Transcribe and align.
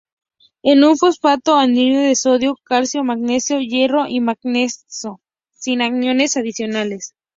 Es 0.63 0.81
un 0.83 0.97
fosfato 0.97 1.53
anhidro 1.53 1.99
de 2.01 2.15
sodio, 2.15 2.57
calcio, 2.63 3.03
magnesio, 3.03 3.59
hierro 3.59 4.07
y 4.07 4.19
manganeso, 4.19 5.21
sin 5.51 5.83
aniones 5.83 6.37
adicionales. 6.37 7.13